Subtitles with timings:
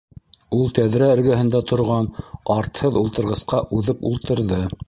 [0.59, 2.09] Ул тәҙрә эргәһендә торған
[2.57, 4.65] артһыҙ ултырғысҡа уҙып ултырҙы.